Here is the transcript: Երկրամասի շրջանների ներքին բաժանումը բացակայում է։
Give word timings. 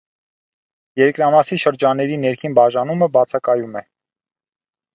Երկրամասի 1.01 1.59
շրջանների 1.65 2.17
ներքին 2.23 2.57
բաժանումը 2.61 3.11
բացակայում 3.21 3.79
է։ 3.83 3.87